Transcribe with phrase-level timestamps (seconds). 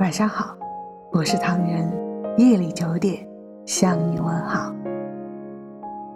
[0.00, 0.56] 晚上好，
[1.12, 1.92] 我是唐人。
[2.38, 3.18] 夜里九点，
[3.66, 4.74] 向你问好。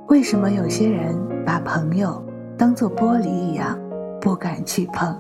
[0.08, 1.14] 为什么有些人
[1.44, 2.24] 把朋友
[2.56, 3.78] 当做玻璃一样
[4.22, 5.14] 不敢去碰？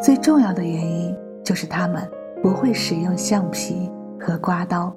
[0.00, 2.08] 最重要的原因就是他们
[2.40, 3.90] 不会使用橡皮
[4.20, 4.94] 和刮刀，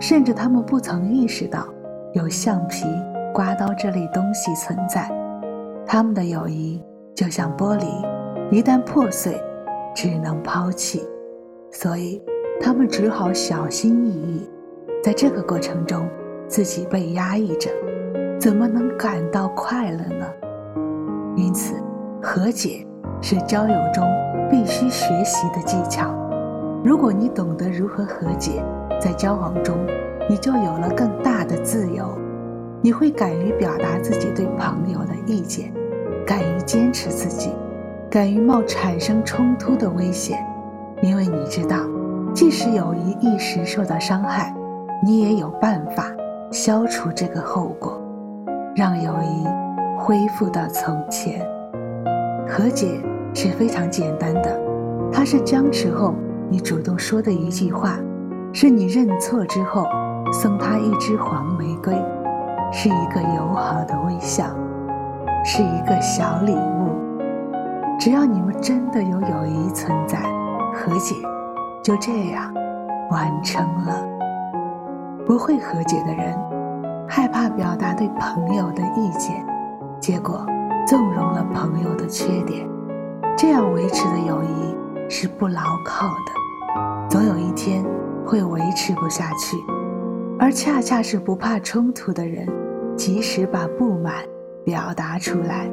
[0.00, 1.66] 甚至他们不曾意识到
[2.14, 2.86] 有橡皮、
[3.34, 5.06] 刮刀这类东西存在。
[5.84, 6.82] 他们的友谊
[7.14, 7.84] 就像玻璃，
[8.50, 9.38] 一旦破碎，
[9.94, 11.02] 只能抛弃。
[11.70, 12.22] 所以。
[12.60, 14.48] 他们只好小心翼翼，
[15.02, 16.08] 在这个过程中，
[16.46, 17.68] 自己被压抑着，
[18.38, 20.26] 怎么能感到快乐呢？
[21.36, 21.74] 因此，
[22.22, 22.86] 和解
[23.20, 24.04] 是交友中
[24.48, 26.14] 必须学习的技巧。
[26.84, 28.62] 如果你懂得如何和解，
[29.00, 29.76] 在交往中，
[30.28, 32.06] 你就有了更大的自由，
[32.80, 35.72] 你会敢于表达自己对朋友的意见，
[36.24, 37.50] 敢于坚持自己，
[38.08, 40.38] 敢于冒产生冲突的危险，
[41.02, 41.78] 因为你知道。
[42.34, 44.52] 即使友谊一时受到伤害，
[45.04, 46.10] 你也有办法
[46.50, 47.96] 消除这个后果，
[48.74, 49.46] 让友谊
[49.96, 51.46] 恢复到从前。
[52.46, 53.00] 和解
[53.32, 54.60] 是非常简单的，
[55.12, 56.12] 它是僵持后
[56.50, 57.98] 你主动说的一句话，
[58.52, 59.84] 是你认错之后
[60.32, 61.94] 送他一支黄玫瑰，
[62.72, 64.44] 是一个友好的微笑，
[65.44, 66.98] 是一个小礼物。
[67.96, 70.18] 只要你们真的有友谊存在，
[70.74, 71.14] 和解。
[71.84, 72.50] 就这样
[73.10, 74.08] 完成了。
[75.26, 76.34] 不会和解的人，
[77.06, 79.44] 害怕表达对朋友的意见，
[80.00, 80.44] 结果
[80.86, 82.66] 纵容了朋友的缺点，
[83.36, 84.74] 这样维持的友谊
[85.10, 87.84] 是不牢靠的，总有一天
[88.26, 89.54] 会维持不下去。
[90.38, 92.48] 而恰恰是不怕冲突的人，
[92.96, 94.14] 及时把不满
[94.64, 95.68] 表达出来，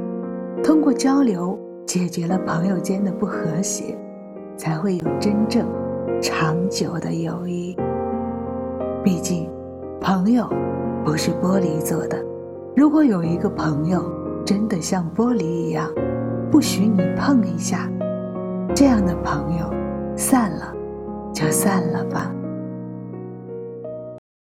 [0.63, 3.97] 通过交流解决了朋友间的不和谐，
[4.57, 5.65] 才会有真正。
[6.21, 7.75] 长久的友谊，
[9.03, 9.49] 毕竟，
[9.99, 10.47] 朋友
[11.03, 12.23] 不是玻璃做的。
[12.75, 14.05] 如果有一个朋友
[14.45, 15.89] 真的像玻璃一样，
[16.51, 17.89] 不许你碰一下，
[18.75, 19.65] 这样的朋友，
[20.15, 20.71] 散了
[21.33, 22.31] 就散了吧。